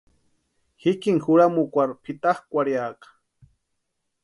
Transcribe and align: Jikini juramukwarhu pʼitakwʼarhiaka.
Jikini 0.81 1.19
juramukwarhu 1.23 1.95
pʼitakwʼarhiaka. 2.03 3.07